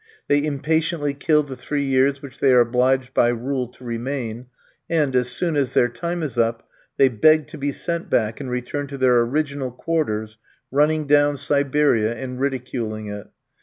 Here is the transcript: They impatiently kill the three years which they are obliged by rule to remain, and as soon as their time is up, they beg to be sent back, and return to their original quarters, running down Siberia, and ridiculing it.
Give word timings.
They 0.27 0.43
impatiently 0.43 1.13
kill 1.13 1.43
the 1.43 1.55
three 1.55 1.83
years 1.83 2.23
which 2.23 2.39
they 2.39 2.51
are 2.53 2.61
obliged 2.61 3.13
by 3.13 3.27
rule 3.27 3.67
to 3.67 3.83
remain, 3.83 4.47
and 4.89 5.15
as 5.15 5.27
soon 5.29 5.55
as 5.55 5.73
their 5.73 5.89
time 5.89 6.23
is 6.23 6.39
up, 6.39 6.67
they 6.97 7.07
beg 7.07 7.45
to 7.49 7.57
be 7.59 7.71
sent 7.71 8.09
back, 8.09 8.39
and 8.41 8.49
return 8.49 8.87
to 8.87 8.97
their 8.97 9.21
original 9.21 9.71
quarters, 9.71 10.39
running 10.71 11.05
down 11.05 11.37
Siberia, 11.37 12.15
and 12.15 12.39
ridiculing 12.39 13.09
it. 13.09 13.27